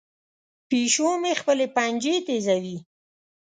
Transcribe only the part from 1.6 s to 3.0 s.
پنجې تیزوي.